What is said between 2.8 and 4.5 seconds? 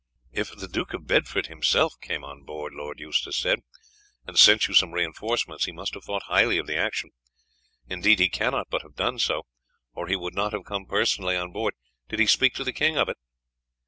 Eustace said, "and